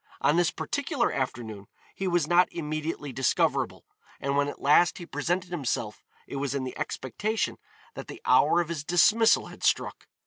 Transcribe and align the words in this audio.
On 0.21 0.35
this 0.35 0.49
particular 0.49 1.13
afternoon 1.13 1.67
he 1.93 2.07
was 2.07 2.25
not 2.25 2.51
immediately 2.51 3.13
discoverable, 3.13 3.85
and 4.19 4.35
when 4.35 4.47
at 4.47 4.59
last 4.59 4.97
he 4.97 5.05
presented 5.05 5.51
himself 5.51 6.01
it 6.25 6.37
was 6.37 6.55
in 6.55 6.63
the 6.63 6.75
expectation 6.75 7.57
that 7.93 8.07
the 8.07 8.19
hour 8.25 8.59
of 8.61 8.69
his 8.69 8.83
dismissal 8.83 9.45
had 9.49 9.63
struck. 9.63 10.07